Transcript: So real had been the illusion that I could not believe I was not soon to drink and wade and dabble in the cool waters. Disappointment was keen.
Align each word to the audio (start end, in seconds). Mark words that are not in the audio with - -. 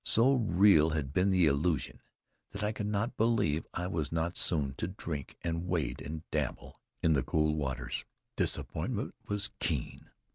So 0.03 0.33
real 0.33 0.89
had 0.97 1.13
been 1.13 1.29
the 1.29 1.45
illusion 1.45 2.01
that 2.53 2.63
I 2.63 2.71
could 2.71 2.87
not 2.87 3.17
believe 3.17 3.67
I 3.71 3.85
was 3.85 4.11
not 4.11 4.35
soon 4.35 4.73
to 4.77 4.87
drink 4.87 5.37
and 5.43 5.67
wade 5.67 6.01
and 6.01 6.23
dabble 6.31 6.81
in 7.03 7.13
the 7.13 7.21
cool 7.21 7.53
waters. 7.53 8.03
Disappointment 8.35 9.13
was 9.27 9.51
keen. 9.59 10.09